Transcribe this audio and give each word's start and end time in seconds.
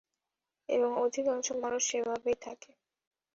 এবং 0.69 0.89
অধিকাংশ 0.97 1.47
মানুষ 1.61 1.81
সেভাবেই 1.91 2.37
থাকে। 2.41 2.71